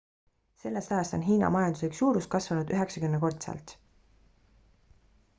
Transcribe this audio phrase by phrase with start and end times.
[0.61, 3.75] sellest ajast on hiina majanduslik suurus kasvanud 90-kordselt